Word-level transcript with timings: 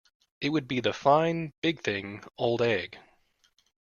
It 0.41 0.49
would 0.49 0.67
be 0.67 0.79
the 0.79 0.93
fine, 0.93 1.53
big 1.61 1.83
thing, 1.83 2.23
old 2.35 2.63
egg. 2.63 2.97